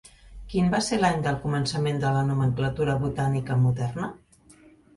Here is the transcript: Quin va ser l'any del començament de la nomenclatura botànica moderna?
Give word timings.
Quin 0.53 0.71
va 0.75 0.79
ser 0.85 0.97
l'any 1.01 1.21
del 1.27 1.37
començament 1.43 2.01
de 2.05 2.15
la 2.17 2.25
nomenclatura 2.31 2.99
botànica 3.07 3.61
moderna? 3.69 4.13